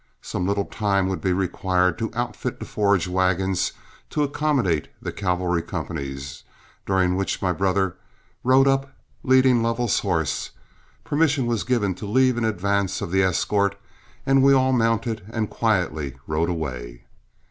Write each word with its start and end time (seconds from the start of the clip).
Some 0.23 0.47
little 0.47 0.65
time 0.65 1.07
would 1.09 1.21
be 1.21 1.31
required 1.31 1.99
to 1.99 2.09
outfit 2.15 2.59
the 2.59 2.65
forage 2.65 3.07
wagons 3.07 3.71
to 4.09 4.23
accommodate 4.23 4.87
the 4.99 5.11
cavalry 5.11 5.61
companies, 5.61 6.41
during 6.87 7.15
which 7.15 7.39
my 7.39 7.51
brother 7.51 7.97
rode 8.43 8.67
up, 8.67 8.95
leading 9.21 9.61
Lovell's 9.61 9.99
horse, 9.99 10.49
permission 11.03 11.45
was 11.45 11.63
given 11.63 11.93
to 11.93 12.07
leave 12.07 12.35
in 12.39 12.45
advance 12.45 13.01
of 13.01 13.11
the 13.11 13.21
escort, 13.21 13.79
and 14.25 14.41
we 14.41 14.53
all 14.53 14.73
mounted 14.73 15.21
and 15.31 15.51
quietly 15.51 16.17
rode 16.25 16.49
away. 16.49 17.03